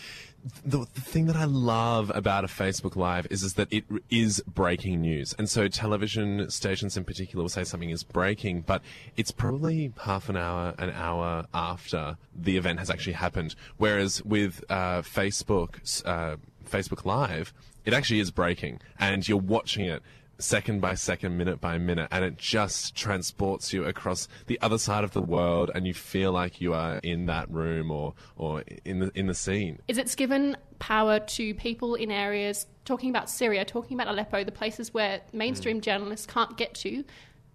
the, 0.66 0.80
the 0.80 1.02
thing 1.02 1.28
that 1.28 1.36
I 1.36 1.46
love 1.46 2.12
about 2.16 2.44
a 2.44 2.48
Facebook 2.48 2.96
Live 2.96 3.28
is, 3.30 3.44
is 3.44 3.54
that 3.54 3.68
it 3.72 3.86
is 4.10 4.42
breaking 4.48 5.02
news. 5.02 5.36
And 5.38 5.48
so 5.48 5.68
television 5.68 6.50
stations 6.50 6.98
in 6.98 7.06
particular 7.06 7.44
will 7.44 7.50
say 7.50 7.64
something 7.64 7.92
is 7.92 8.04
breaking, 8.04 8.62
but 8.62 8.82
it's 9.16 9.32
probably 9.32 9.94
half 10.02 10.30
an 10.30 10.36
hour, 10.36 10.74
an 10.80 10.90
hour 10.90 11.46
after 11.54 12.18
the 12.36 12.58
event 12.58 12.80
has 12.80 12.90
actually 12.90 13.14
happened. 13.14 13.54
Whereas 13.78 14.24
with 14.26 14.64
uh, 14.68 15.04
Facebook, 15.04 16.04
uh, 16.06 16.38
Facebook 16.68 17.06
Live, 17.06 17.54
it 17.86 17.94
actually 17.94 18.20
is 18.20 18.32
breaking 18.32 18.80
and 18.98 19.28
you're 19.28 19.38
watching 19.38 19.86
it 19.86 20.02
second 20.40 20.82
by 20.82 20.96
second, 20.96 21.38
minute 21.38 21.62
by 21.62 21.78
minute, 21.78 22.08
and 22.12 22.26
it 22.26 22.38
just 22.38 22.96
transports 22.96 23.74
you 23.74 23.86
across 23.86 24.28
the 24.48 24.60
other 24.62 24.78
side 24.78 25.04
of 25.04 25.12
the 25.12 25.22
world, 25.22 25.72
and 25.74 25.88
you 25.88 25.94
feel 25.94 26.32
like 26.32 26.62
you 26.62 26.74
are 26.74 26.98
in 26.98 27.26
that 27.28 27.50
room 27.50 27.92
or 27.92 28.14
or 28.36 28.64
in 28.86 29.00
the 29.00 29.12
in 29.16 29.28
the 29.28 29.34
scene. 29.34 29.80
is 29.88 29.98
it's 29.98 30.16
given 30.16 30.58
power 30.80 31.20
to 31.20 31.54
people 31.56 31.96
in 31.96 32.12
areas 32.12 32.66
talking 32.86 33.10
about 33.10 33.30
Syria, 33.30 33.64
talking 33.64 33.96
about 33.96 34.12
Aleppo, 34.12 34.44
the 34.44 34.52
places 34.52 34.94
where 34.94 35.22
mainstream 35.32 35.78
mm. 35.78 35.84
journalists 35.84 36.26
can't 36.26 36.58
get 36.58 36.74
to. 36.76 37.04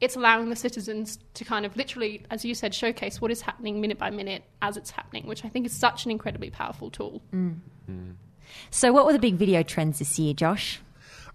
It's 0.00 0.14
allowing 0.14 0.48
the 0.48 0.56
citizens 0.56 1.18
to 1.34 1.44
kind 1.44 1.66
of 1.66 1.76
literally, 1.76 2.22
as 2.30 2.44
you 2.44 2.54
said, 2.54 2.72
showcase 2.72 3.20
what 3.20 3.32
is 3.32 3.40
happening 3.40 3.80
minute 3.80 3.98
by 3.98 4.10
minute 4.10 4.44
as 4.62 4.76
it's 4.76 4.90
happening, 4.90 5.26
which 5.26 5.44
I 5.44 5.48
think 5.48 5.66
is 5.66 5.72
such 5.72 6.04
an 6.04 6.12
incredibly 6.12 6.50
powerful 6.50 6.88
tool. 6.88 7.20
Mm. 7.34 7.56
Mm. 7.90 8.14
So, 8.70 8.92
what 8.92 9.06
were 9.06 9.12
the 9.12 9.18
big 9.18 9.34
video 9.34 9.62
trends 9.62 9.98
this 9.98 10.18
year, 10.18 10.34
Josh? 10.34 10.80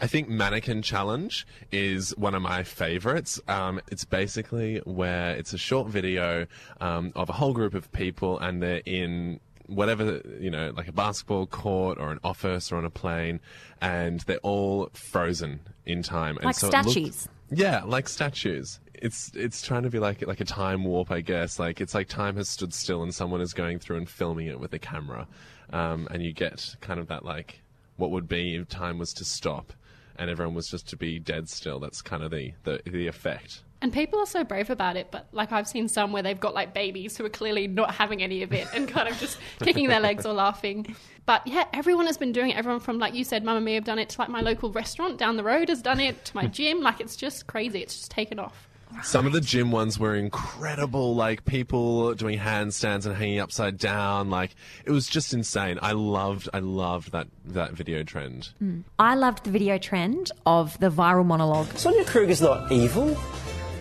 I 0.03 0.07
think 0.07 0.27
Mannequin 0.27 0.81
Challenge 0.81 1.47
is 1.71 2.13
one 2.17 2.35
of 2.35 2.41
my 2.41 2.63
favorites. 2.63 3.39
Um, 3.47 3.79
it's 3.87 4.03
basically 4.03 4.79
where 4.79 5.33
it's 5.33 5.53
a 5.53 5.57
short 5.57 5.87
video 5.87 6.45
um, 6.81 7.13
of 7.15 7.29
a 7.29 7.31
whole 7.31 7.53
group 7.53 7.73
of 7.73 7.89
people, 7.93 8.37
and 8.37 8.61
they're 8.61 8.81
in 8.85 9.39
whatever 9.67 10.21
you 10.41 10.51
know, 10.51 10.73
like 10.75 10.89
a 10.89 10.91
basketball 10.91 11.47
court 11.47 11.99
or 11.99 12.11
an 12.11 12.19
office 12.21 12.69
or 12.69 12.75
on 12.75 12.83
a 12.83 12.89
plane, 12.89 13.39
and 13.79 14.19
they're 14.21 14.39
all 14.39 14.89
frozen 14.91 15.61
in 15.85 16.03
time. 16.03 16.35
And 16.35 16.47
Like 16.47 16.57
so 16.57 16.67
statues. 16.67 17.29
Yeah, 17.49 17.83
like 17.85 18.09
statues. 18.09 18.81
It's 18.93 19.31
it's 19.33 19.61
trying 19.61 19.83
to 19.83 19.89
be 19.89 19.99
like 19.99 20.27
like 20.27 20.41
a 20.41 20.45
time 20.45 20.83
warp, 20.83 21.11
I 21.11 21.21
guess. 21.21 21.59
Like 21.59 21.79
it's 21.79 21.95
like 21.95 22.09
time 22.09 22.35
has 22.35 22.49
stood 22.49 22.73
still 22.73 23.03
and 23.03 23.15
someone 23.15 23.39
is 23.39 23.53
going 23.53 23.79
through 23.79 23.95
and 23.95 24.09
filming 24.09 24.47
it 24.47 24.59
with 24.59 24.73
a 24.73 24.79
camera, 24.79 25.29
um, 25.71 26.09
and 26.11 26.21
you 26.21 26.33
get 26.33 26.75
kind 26.81 26.99
of 26.99 27.07
that 27.07 27.23
like 27.23 27.61
what 27.95 28.11
would 28.11 28.27
be 28.27 28.55
if 28.55 28.67
time 28.67 28.97
was 28.97 29.13
to 29.13 29.23
stop 29.23 29.71
and 30.17 30.29
everyone 30.29 30.55
was 30.55 30.67
just 30.67 30.87
to 30.89 30.97
be 30.97 31.19
dead 31.19 31.49
still. 31.49 31.79
That's 31.79 32.01
kind 32.01 32.23
of 32.23 32.31
the 32.31 32.53
the, 32.63 32.81
the 32.85 33.07
effect. 33.07 33.63
And 33.81 33.91
people 33.91 34.17
are 34.19 34.25
so 34.25 34.45
brave 34.45 34.69
about 34.69 34.95
it, 34.95 35.09
but 35.11 35.27
like 35.33 35.51
I've 35.51 35.67
seen 35.67 35.89
some 35.89 36.13
where 36.13 36.23
they've 36.23 36.39
got 36.39 36.53
like 36.53 36.73
babies 36.73 37.17
who 37.17 37.25
are 37.25 37.29
clearly 37.29 37.67
not 37.67 37.93
having 37.93 38.23
any 38.23 38.41
of 38.41 38.53
it 38.53 38.65
and 38.73 38.87
kind 38.87 39.09
of 39.09 39.17
just 39.17 39.37
kicking 39.59 39.89
their 39.89 39.99
legs 39.99 40.25
or 40.25 40.33
laughing. 40.33 40.95
But 41.25 41.45
yeah, 41.45 41.65
everyone 41.73 42.05
has 42.05 42.17
been 42.17 42.31
doing 42.31 42.51
it. 42.51 42.57
Everyone 42.57 42.79
from 42.79 42.97
like 42.97 43.13
you 43.13 43.25
said, 43.25 43.43
Mamamia 43.43 43.75
have 43.75 43.83
done 43.83 43.99
it 43.99 44.07
to 44.09 44.21
like 44.21 44.29
my 44.29 44.39
local 44.39 44.71
restaurant 44.71 45.17
down 45.17 45.35
the 45.35 45.43
road 45.43 45.67
has 45.67 45.81
done 45.81 45.99
it 45.99 46.23
to 46.25 46.35
my 46.35 46.47
gym. 46.59 46.79
Like 46.79 47.01
it's 47.01 47.17
just 47.17 47.47
crazy. 47.47 47.81
It's 47.81 47.97
just 47.97 48.11
taken 48.11 48.39
off. 48.39 48.69
Some 49.01 49.25
of 49.25 49.33
the 49.33 49.41
gym 49.41 49.71
ones 49.71 49.97
were 49.99 50.15
incredible, 50.15 51.15
like 51.15 51.45
people 51.45 52.13
doing 52.13 52.39
handstands 52.39 53.05
and 53.05 53.15
hanging 53.15 53.39
upside 53.39 53.77
down. 53.77 54.29
Like 54.29 54.55
it 54.85 54.91
was 54.91 55.07
just 55.07 55.33
insane. 55.33 55.79
I 55.81 55.93
loved, 55.93 56.49
I 56.53 56.59
loved 56.59 57.11
that 57.11 57.27
that 57.45 57.71
video 57.71 58.03
trend. 58.03 58.49
Mm. 58.61 58.83
I 58.99 59.15
loved 59.15 59.45
the 59.45 59.51
video 59.51 59.77
trend 59.77 60.31
of 60.45 60.79
the 60.79 60.89
viral 60.89 61.25
monologue. 61.25 61.67
Sonia 61.77 62.05
Kruger's 62.05 62.41
not 62.41 62.71
evil. 62.71 63.17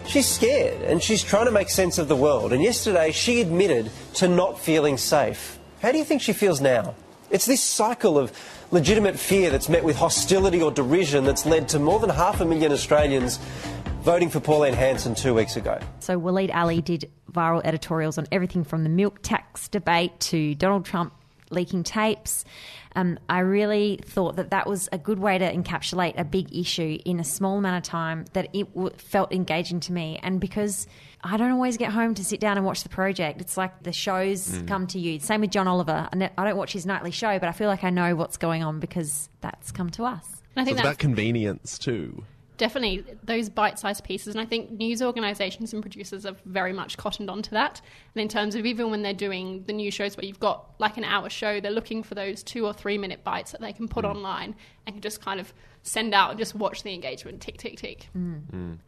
She's 0.07 0.27
scared 0.27 0.83
and 0.83 1.03
she's 1.03 1.23
trying 1.23 1.47
to 1.47 1.53
make 1.53 1.69
sense 1.69 1.99
of 1.99 2.09
the 2.09 2.17
world. 2.17 2.53
And 2.53 2.63
yesterday 2.63 3.13
she 3.13 3.41
admitted 3.41 3.91
to 4.15 4.29
not 4.29 4.59
feeling 4.59 4.97
safe. 4.97 5.59
How 5.81 5.93
do 5.93 5.99
you 5.99 6.05
think 6.05 6.23
she 6.23 6.33
feels 6.33 6.61
now? 6.61 6.95
It's 7.31 7.47
this 7.47 7.63
cycle 7.63 8.19
of 8.19 8.33
legitimate 8.71 9.19
fear 9.19 9.51
that's 9.51 9.69
met 9.69 9.85
with 9.85 9.97
hostility 9.97 10.61
or 10.61 10.71
derision 10.71 11.25
that's 11.25 11.47
led 11.47 11.69
to 11.69 11.79
more 11.79 11.99
than 12.01 12.11
half 12.11 12.41
a 12.41 12.45
million 12.45 12.73
Australians 12.73 13.39
voting 14.03 14.29
for 14.31 14.41
Pauline 14.41 14.75
Hanson 14.75 15.15
two 15.15 15.35
weeks 15.35 15.57
ago. 15.57 15.79
So, 16.01 16.19
Waleed 16.21 16.55
Aly 16.55 16.81
did 16.81 17.11
viral 17.31 17.63
editorials 17.65 18.19
on 18.19 18.27
everything 18.33 18.65
from 18.65 18.83
the 18.83 18.91
milk 18.91 19.21
tax 19.23 19.69
debate 19.69 20.19
to 20.21 20.55
Donald 20.55 20.85
Trump 20.85 21.15
leaking 21.51 21.83
tapes. 21.83 22.45
Um, 22.95 23.19
I 23.29 23.41
really 23.41 24.01
thought 24.05 24.37
that 24.37 24.51
that 24.51 24.67
was 24.67 24.89
a 24.93 24.99
good 24.99 25.19
way 25.19 25.37
to 25.39 25.51
encapsulate 25.55 26.19
a 26.19 26.25
big 26.25 26.55
issue 26.55 26.99
in 27.05 27.21
a 27.21 27.25
small 27.25 27.59
amount 27.59 27.77
of 27.77 27.83
time 27.91 28.25
that 28.33 28.49
it 28.55 28.73
w- 28.75 28.95
felt 28.97 29.33
engaging 29.33 29.81
to 29.81 29.93
me. 29.93 30.19
And 30.23 30.41
because 30.41 30.87
I 31.23 31.37
don't 31.37 31.51
always 31.53 31.77
get 31.77 31.91
home 31.93 32.15
to 32.15 32.25
sit 32.25 32.41
down 32.41 32.57
and 32.59 32.67
watch 32.67 32.83
the 32.83 32.89
project, 32.91 33.41
it's 33.41 33.57
like 33.57 33.83
the 33.83 33.93
shows 33.93 34.63
come 34.67 34.87
to 34.89 34.99
you. 34.99 35.21
Same 35.21 35.41
with 35.43 35.51
John 35.51 35.69
Oliver. 35.69 36.09
I 36.13 36.45
don't 36.45 36.57
watch 36.57 36.73
his 36.73 36.85
nightly 36.87 37.11
show, 37.11 37.39
but 37.39 37.49
I 37.49 37.53
feel 37.53 37.69
like 37.69 37.85
I 37.85 37.91
know 37.91 38.15
what's 38.17 38.37
going 38.39 38.63
on 38.63 38.81
because 38.81 39.29
that's 39.43 39.73
come 39.73 39.91
to 39.91 40.05
us. 40.05 40.27
And 40.57 40.61
I 40.61 40.63
So 40.63 40.65
think 40.65 40.77
it's 40.79 40.83
that's 40.85 40.95
about 40.95 40.99
convenience 40.99 41.79
too. 41.79 42.25
Definitely 42.63 43.05
those 43.25 43.49
bite-sized 43.49 44.05
pieces 44.05 44.37
and 44.37 44.41
i 44.41 44.47
think 44.47 44.71
news 44.71 45.03
organizations 45.03 45.73
and 45.73 45.83
producers 45.83 46.23
have 46.23 46.41
very 46.45 46.73
much 46.73 46.97
cottoned 46.97 47.29
onto 47.29 47.51
that. 47.51 47.81
And 48.15 48.23
in 48.23 48.29
terms 48.29 48.55
of 48.55 48.65
even 48.65 48.91
when 48.93 49.03
they're 49.03 49.13
doing 49.13 49.65
the 49.67 49.73
news 49.73 49.95
shows 49.95 50.17
where 50.17 50.25
you've 50.25 50.39
got 50.39 50.71
like 50.79 50.97
an 50.97 51.03
hour 51.03 51.29
show 51.29 51.59
they're 51.59 51.73
looking 51.73 52.05
for 52.05 52.15
those 52.15 52.45
two 52.45 52.65
or 52.65 52.73
three 52.73 52.99
minute 52.99 53.25
bites 53.25 53.51
that 53.51 53.61
they 53.61 53.73
can 53.73 53.89
put 53.89 54.05
mm. 54.05 54.11
online 54.11 54.55
and 54.87 54.95
can 54.95 55.03
just 55.03 55.21
kind 55.21 55.41
of 55.41 55.53
send 55.83 56.15
out 56.15 56.31
and 56.31 56.39
just 56.39 56.55
watch 56.55 56.85
the 56.85 56.95
engagement 56.95 57.41
tick 57.41 57.59
tick 57.59 57.77
tick. 57.77 58.09
Mm. 58.17 58.43
Mm. 58.53 58.79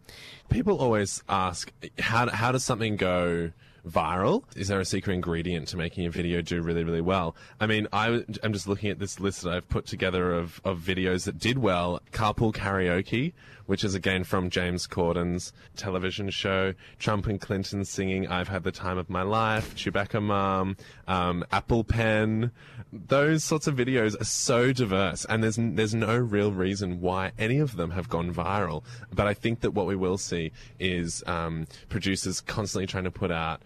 People 0.51 0.79
always 0.79 1.23
ask 1.29 1.73
how 1.99 2.29
how 2.29 2.53
does 2.53 2.63
something 2.63 2.97
go 2.97 3.51
viral? 3.89 4.45
Is 4.57 4.69
there 4.69 4.81
a 4.81 4.85
secret 4.85 5.15
ingredient 5.15 5.69
to 5.69 5.77
making 5.77 6.07
a 6.07 6.11
video 6.11 6.41
do 6.41 6.63
really 6.63 6.85
really 6.85 7.01
well? 7.01 7.37
I 7.61 7.67
mean, 7.67 7.87
I 7.93 8.25
am 8.43 8.53
just 8.53 8.67
looking 8.67 8.91
at 8.91 8.99
this 8.99 9.21
list 9.21 9.43
that 9.43 9.53
I've 9.53 9.69
put 9.69 9.87
together 9.87 10.35
of 10.35 10.61
of 10.65 10.81
videos 10.81 11.25
that 11.25 11.39
did 11.39 11.59
well. 11.59 12.01
Carpool 12.13 12.53
karaoke, 12.53 13.33
which 13.67 13.85
is 13.85 13.95
again 13.95 14.25
from 14.25 14.51
James 14.51 14.87
Corden's 14.87 15.53
television 15.77 16.31
show. 16.31 16.75
Trump 16.99 17.27
and 17.27 17.41
Clinton 17.41 17.85
singing 17.85 18.27
"I've 18.27 18.49
Had 18.49 18.65
the 18.65 18.73
Time 18.73 18.99
of 18.99 19.11
My 19.11 19.23
Life." 19.23 19.75
Chewbacca 19.77 20.23
Mom, 20.23 20.77
um, 21.07 21.45
Apple 21.53 21.85
Pen. 21.85 22.51
Those 22.93 23.43
sorts 23.43 23.67
of 23.67 23.75
videos 23.75 24.21
are 24.21 24.25
so 24.25 24.73
diverse, 24.73 25.25
and 25.27 25.43
there's 25.43 25.59
there's 25.59 25.95
no 25.95 26.17
real 26.17 26.53
reason 26.53 27.01
why 27.01 27.33
any 27.39 27.59
of 27.59 27.77
them 27.77 27.91
have 27.91 28.09
gone 28.09 28.33
viral. 28.33 28.83
But 29.13 29.27
I 29.27 29.35
think 29.35 29.61
that 29.61 29.73
what 29.73 29.87
we 29.87 29.97
will 29.97 30.19
see 30.19 30.53
is 30.79 31.23
um, 31.27 31.67
producers 31.89 32.41
constantly 32.41 32.87
trying 32.87 33.05
to 33.05 33.11
put 33.11 33.31
out 33.31 33.63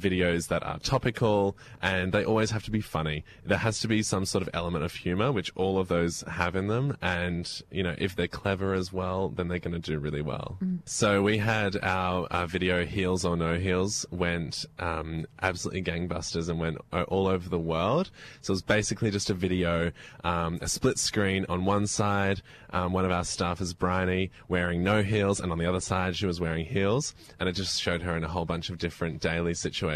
videos 0.00 0.48
that 0.48 0.62
are 0.62 0.78
topical, 0.78 1.56
and 1.82 2.12
they 2.12 2.24
always 2.24 2.50
have 2.50 2.64
to 2.64 2.70
be 2.70 2.80
funny. 2.80 3.24
There 3.44 3.58
has 3.58 3.80
to 3.80 3.88
be 3.88 4.02
some 4.02 4.24
sort 4.24 4.42
of 4.42 4.50
element 4.54 4.84
of 4.84 4.92
humor, 4.94 5.30
which 5.32 5.52
all 5.54 5.78
of 5.78 5.88
those 5.88 6.22
have 6.22 6.56
in 6.56 6.68
them, 6.68 6.96
and 7.02 7.62
you 7.70 7.82
know 7.82 7.94
if 7.98 8.16
they're 8.16 8.28
clever 8.28 8.72
as 8.74 8.92
well, 8.92 9.28
then 9.28 9.48
they're 9.48 9.58
going 9.58 9.80
to 9.80 9.90
do 9.92 9.98
really 9.98 10.22
well. 10.22 10.58
So 10.84 11.22
we 11.22 11.38
had 11.38 11.76
our, 11.82 12.26
our 12.30 12.46
video 12.46 12.84
"Heels 12.84 13.24
or 13.24 13.36
No 13.36 13.58
Heels" 13.58 14.06
went 14.10 14.64
um, 14.78 15.26
absolutely 15.42 15.82
gangbusters 15.82 16.48
and 16.48 16.58
went 16.58 16.78
all 17.08 17.26
over 17.26 17.48
the 17.48 17.58
world. 17.58 18.10
So 18.40 18.52
it 18.52 18.54
was 18.54 18.62
basically 18.62 19.10
just 19.10 19.30
a 19.30 19.34
video, 19.34 19.92
um, 20.24 20.58
a 20.62 20.68
split 20.68 20.98
screen 20.98 21.46
on 21.48 21.64
one 21.64 21.86
side. 21.86 22.42
Um, 22.72 22.92
one 22.92 23.04
of 23.04 23.10
our 23.10 23.24
staff 23.24 23.60
is 23.60 23.74
Bryony 23.74 24.30
wearing 24.48 24.82
no 24.84 25.02
heels, 25.02 25.40
and 25.40 25.52
on 25.52 25.58
the 25.58 25.66
other 25.66 25.80
side 25.80 26.16
she 26.16 26.26
was 26.26 26.40
wearing 26.40 26.64
heels, 26.64 27.14
and 27.38 27.48
it 27.48 27.52
just 27.52 27.80
showed 27.80 28.02
her 28.02 28.16
in 28.16 28.24
a 28.24 28.28
whole 28.28 28.44
bunch 28.44 28.70
of 28.70 28.78
different 28.78 29.20
daily 29.20 29.54
situations. 29.54 29.89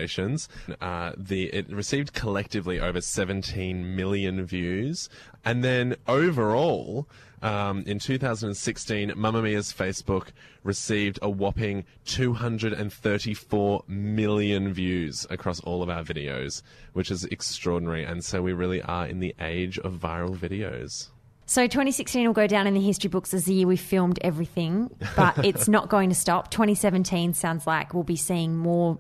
Uh, 0.81 1.13
the 1.17 1.45
it 1.47 1.69
received 1.71 2.13
collectively 2.13 2.81
over 2.81 3.01
17 3.01 3.97
million 3.97 4.45
views, 4.45 5.09
and 5.45 5.65
then 5.65 5.97
overall. 6.07 7.09
Um, 7.43 7.85
in 7.87 7.99
2016, 7.99 9.11
Mamamia's 9.11 9.71
Facebook 9.71 10.29
received 10.63 11.19
a 11.21 11.29
whopping 11.29 11.85
234 12.07 13.85
million 13.87 14.73
views 14.73 15.27
across 15.29 15.61
all 15.61 15.83
of 15.83 15.91
our 15.91 16.03
videos, 16.03 16.63
which 16.95 17.11
is 17.11 17.25
extraordinary. 17.25 18.03
And 18.03 18.25
so 18.25 18.41
we 18.41 18.55
really 18.55 18.81
are 18.81 19.07
in 19.07 19.21
the 19.21 19.35
age 19.41 19.79
of 19.79 19.93
viral 19.93 20.35
videos. 20.35 21.11
So 21.47 21.67
2016 21.67 22.27
will 22.27 22.33
go 22.33 22.47
down 22.47 22.67
in 22.67 22.73
the 22.73 22.81
history 22.81 23.09
books 23.09 23.35
as 23.35 23.45
the 23.45 23.53
year 23.53 23.67
we 23.67 23.77
filmed 23.77 24.19
everything, 24.23 24.91
but 25.15 25.37
it's 25.45 25.69
not 25.69 25.91
going 25.91 26.09
to 26.09 26.15
stop. 26.15 26.51
2017 26.51 27.35
sounds 27.35 27.67
like 27.67 27.93
we'll 27.93 28.03
be 28.03 28.17
seeing 28.17 28.57
more 28.57 28.99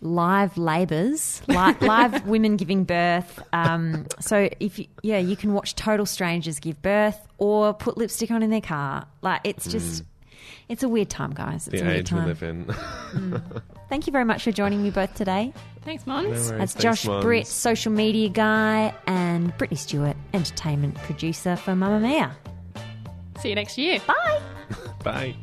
live 0.00 0.56
labours, 0.56 1.42
li- 1.48 1.54
live 1.80 2.26
women 2.26 2.56
giving 2.56 2.84
birth. 2.84 3.42
Um, 3.52 4.06
so 4.20 4.48
if 4.60 4.78
you, 4.78 4.86
yeah, 5.02 5.18
you 5.18 5.36
can 5.36 5.52
watch 5.52 5.74
total 5.74 6.06
strangers 6.06 6.58
give 6.58 6.80
birth 6.82 7.18
or 7.38 7.74
put 7.74 7.96
lipstick 7.96 8.30
on 8.30 8.42
in 8.42 8.50
their 8.50 8.60
car. 8.60 9.06
Like 9.22 9.40
it's 9.44 9.66
just. 9.70 10.04
It's 10.68 10.84
a 10.84 10.88
weird 10.88 11.10
time, 11.10 11.32
guys. 11.32 11.66
It's 11.66 11.80
a 11.82 11.84
the 11.84 11.90
weird 11.90 11.98
age 11.98 12.12
we 12.12 12.18
time. 12.18 12.28
live 12.28 12.42
in. 12.44 13.42
Thank 13.88 14.06
you 14.06 14.12
very 14.12 14.24
much 14.24 14.44
for 14.44 14.52
joining 14.52 14.82
me 14.84 14.90
both 14.90 15.12
today. 15.14 15.52
Thanks, 15.82 16.06
Mons. 16.06 16.26
No 16.26 16.30
worries. 16.30 16.48
That's 16.50 16.72
Thanks, 16.74 16.74
Josh 17.02 17.06
Mons. 17.06 17.24
Britt, 17.24 17.46
social 17.48 17.90
media 17.90 18.28
guy, 18.28 18.94
and 19.08 19.56
Brittany 19.58 19.76
Stewart, 19.76 20.16
entertainment 20.32 20.94
producer 20.94 21.56
for 21.56 21.72
Mamamia. 21.72 22.32
See 23.40 23.48
you 23.48 23.56
next 23.56 23.78
year. 23.78 24.00
Bye. 24.06 24.40
Bye. 25.04 25.34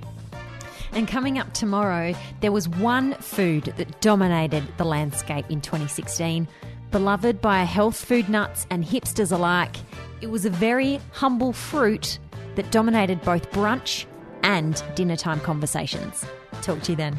And 0.91 1.07
coming 1.07 1.37
up 1.37 1.53
tomorrow, 1.53 2.13
there 2.41 2.51
was 2.51 2.67
one 2.69 3.13
food 3.15 3.73
that 3.77 4.01
dominated 4.01 4.63
the 4.77 4.85
landscape 4.85 5.45
in 5.49 5.61
2016. 5.61 6.47
Beloved 6.91 7.41
by 7.41 7.63
health 7.63 8.03
food 8.03 8.29
nuts 8.29 8.65
and 8.69 8.83
hipsters 8.83 9.31
alike, 9.31 9.75
it 10.21 10.27
was 10.27 10.45
a 10.45 10.49
very 10.49 10.99
humble 11.11 11.53
fruit 11.53 12.19
that 12.55 12.71
dominated 12.71 13.21
both 13.21 13.51
brunch 13.51 14.05
and 14.43 14.81
dinner 14.95 15.15
time 15.15 15.39
conversations. 15.41 16.25
Talk 16.61 16.81
to 16.83 16.93
you 16.93 16.95
then. 16.95 17.17